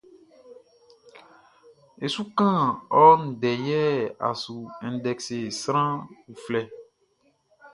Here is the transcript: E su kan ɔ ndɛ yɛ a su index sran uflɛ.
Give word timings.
E 2.05 2.07
su 2.13 2.23
kan 2.37 2.59
ɔ 3.03 3.05
ndɛ 3.27 3.51
yɛ 3.67 3.83
a 4.27 4.29
su 4.41 4.55
index 4.87 5.19
sran 5.61 5.91
uflɛ. 6.31 6.61